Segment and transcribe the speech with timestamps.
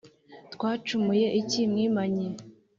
[0.53, 2.27] twacumuye iki mwimanyi